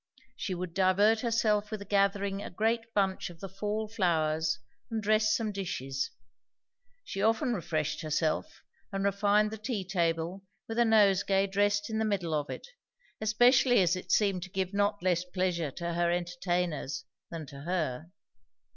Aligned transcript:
She 0.35 0.55
would 0.55 0.73
divert 0.73 1.19
herself 1.19 1.69
with 1.69 1.87
gathering 1.87 2.41
a 2.41 2.49
great 2.49 2.91
bunch 2.95 3.29
of 3.29 3.39
the 3.39 3.47
fall 3.47 3.87
flowers 3.87 4.57
and 4.89 4.99
dress 4.99 5.35
some 5.35 5.51
dishes. 5.51 6.09
She 7.03 7.21
often 7.21 7.53
refreshed 7.53 8.01
herself 8.01 8.63
and 8.91 9.03
refined 9.05 9.51
the 9.51 9.59
tea 9.59 9.85
table 9.87 10.41
with 10.67 10.79
a 10.79 10.85
nosegay 10.85 11.45
dressed 11.45 11.87
in 11.91 11.99
the 11.99 12.05
middle 12.05 12.33
of 12.33 12.49
it, 12.49 12.65
especially 13.21 13.79
as 13.83 13.95
it 13.95 14.11
seemed 14.11 14.41
to 14.41 14.49
give 14.49 14.73
not 14.73 15.03
less 15.03 15.23
pleasure 15.23 15.69
to 15.69 15.93
her 15.93 16.09
entertainers 16.09 17.05
than 17.29 17.45
to 17.45 17.61
her. 17.61 18.09